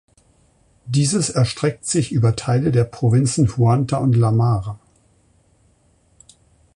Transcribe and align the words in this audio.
Dieses 0.87 1.29
erstreckt 1.29 1.85
sich 1.85 2.11
über 2.11 2.35
Teile 2.35 2.71
der 2.71 2.85
Provinzen 2.85 3.55
Huanta 3.55 3.97
und 3.97 4.15
La 4.15 4.31
Mar. 4.31 4.79